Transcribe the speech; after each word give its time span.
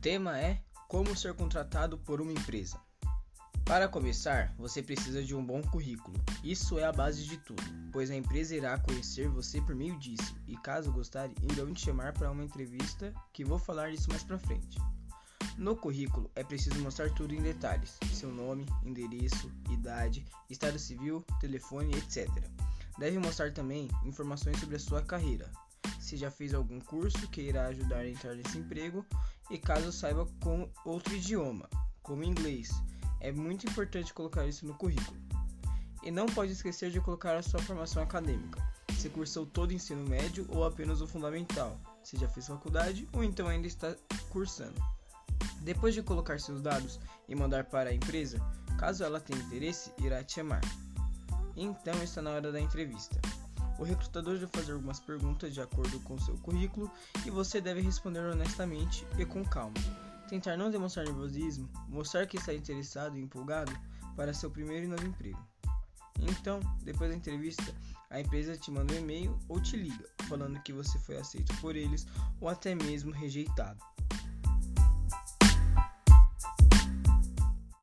tema 0.00 0.38
é 0.38 0.62
Como 0.88 1.16
ser 1.16 1.34
contratado 1.34 1.98
por 1.98 2.20
uma 2.20 2.32
empresa. 2.32 2.80
Para 3.64 3.88
começar, 3.88 4.54
você 4.56 4.82
precisa 4.82 5.22
de 5.22 5.34
um 5.34 5.44
bom 5.44 5.60
currículo. 5.60 6.16
Isso 6.42 6.78
é 6.78 6.84
a 6.84 6.92
base 6.92 7.24
de 7.24 7.36
tudo, 7.38 7.62
pois 7.92 8.10
a 8.10 8.14
empresa 8.14 8.54
irá 8.54 8.78
conhecer 8.78 9.28
você 9.28 9.60
por 9.60 9.74
meio 9.74 9.98
disso 9.98 10.34
e, 10.46 10.56
caso 10.56 10.92
gostarem, 10.92 11.34
irão 11.52 11.74
te 11.74 11.84
chamar 11.84 12.14
para 12.14 12.30
uma 12.30 12.44
entrevista 12.44 13.12
que 13.32 13.44
vou 13.44 13.58
falar 13.58 13.90
disso 13.90 14.08
mais 14.08 14.22
para 14.22 14.38
frente. 14.38 14.78
No 15.58 15.76
currículo 15.76 16.30
é 16.34 16.44
preciso 16.44 16.80
mostrar 16.80 17.10
tudo 17.10 17.34
em 17.34 17.42
detalhes: 17.42 17.98
seu 18.14 18.32
nome, 18.32 18.64
endereço, 18.84 19.50
idade, 19.70 20.24
estado 20.48 20.78
civil, 20.78 21.24
telefone, 21.40 21.92
etc. 21.96 22.28
Deve 22.98 23.18
mostrar 23.18 23.52
também 23.52 23.88
informações 24.04 24.58
sobre 24.60 24.76
a 24.76 24.80
sua 24.80 25.02
carreira, 25.02 25.50
se 26.08 26.16
já 26.16 26.30
fez 26.30 26.54
algum 26.54 26.80
curso 26.80 27.28
que 27.28 27.42
irá 27.42 27.66
ajudar 27.66 27.98
a 27.98 28.08
entrar 28.08 28.34
nesse 28.34 28.56
emprego 28.56 29.04
e 29.50 29.58
caso 29.58 29.92
saiba 29.92 30.26
com 30.40 30.66
outro 30.82 31.14
idioma, 31.14 31.68
como 32.02 32.24
inglês. 32.24 32.70
É 33.20 33.30
muito 33.30 33.66
importante 33.66 34.14
colocar 34.14 34.46
isso 34.46 34.66
no 34.66 34.72
currículo. 34.72 35.20
E 36.02 36.10
não 36.10 36.24
pode 36.24 36.52
esquecer 36.52 36.90
de 36.90 36.98
colocar 36.98 37.36
a 37.36 37.42
sua 37.42 37.60
formação 37.60 38.02
acadêmica. 38.02 38.66
Se 38.96 39.10
cursou 39.10 39.44
todo 39.44 39.70
o 39.70 39.74
ensino 39.74 40.02
médio 40.08 40.46
ou 40.48 40.64
apenas 40.64 41.02
o 41.02 41.06
fundamental, 41.06 41.78
se 42.02 42.16
já 42.16 42.26
fez 42.26 42.46
faculdade 42.46 43.06
ou 43.12 43.22
então 43.22 43.46
ainda 43.46 43.66
está 43.66 43.94
cursando. 44.30 44.80
Depois 45.60 45.92
de 45.92 46.02
colocar 46.02 46.40
seus 46.40 46.62
dados 46.62 46.98
e 47.28 47.34
mandar 47.34 47.64
para 47.64 47.90
a 47.90 47.94
empresa, 47.94 48.38
caso 48.78 49.04
ela 49.04 49.20
tenha 49.20 49.42
interesse, 49.42 49.92
irá 49.98 50.24
te 50.24 50.36
chamar. 50.36 50.62
Então 51.54 52.02
está 52.02 52.22
na 52.22 52.30
hora 52.30 52.50
da 52.50 52.60
entrevista. 52.60 53.20
O 53.78 53.84
recrutador 53.84 54.34
deve 54.34 54.48
fazer 54.48 54.72
algumas 54.72 54.98
perguntas 54.98 55.54
de 55.54 55.60
acordo 55.60 56.00
com 56.00 56.18
seu 56.18 56.36
currículo 56.38 56.90
e 57.24 57.30
você 57.30 57.60
deve 57.60 57.80
responder 57.80 58.20
honestamente 58.20 59.06
e 59.16 59.24
com 59.24 59.44
calma. 59.44 59.76
Tentar 60.28 60.56
não 60.56 60.70
demonstrar 60.70 61.06
nervosismo, 61.06 61.68
mostrar 61.88 62.26
que 62.26 62.36
está 62.36 62.52
interessado 62.52 63.16
e 63.16 63.22
empolgado 63.22 63.72
para 64.16 64.34
seu 64.34 64.50
primeiro 64.50 64.86
e 64.86 64.88
novo 64.88 65.06
emprego. 65.06 65.38
Então, 66.20 66.60
depois 66.82 67.10
da 67.10 67.16
entrevista, 67.16 67.72
a 68.10 68.20
empresa 68.20 68.56
te 68.56 68.70
manda 68.70 68.92
um 68.92 68.98
e-mail 68.98 69.38
ou 69.48 69.60
te 69.60 69.76
liga, 69.76 70.04
falando 70.28 70.60
que 70.62 70.72
você 70.72 70.98
foi 70.98 71.16
aceito 71.16 71.54
por 71.60 71.76
eles 71.76 72.06
ou 72.40 72.48
até 72.48 72.74
mesmo 72.74 73.12
rejeitado. 73.12 73.78